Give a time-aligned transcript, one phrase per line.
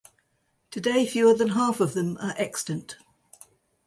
[0.71, 2.97] Today fewer than half of them are extant.